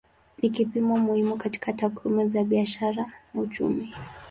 [0.41, 3.93] Ni kipimo muhimu katika takwimu za biashara na uchumi.